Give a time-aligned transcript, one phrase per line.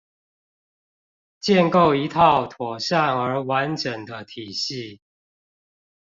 [1.39, 4.99] 建構一套妥善而完整的體系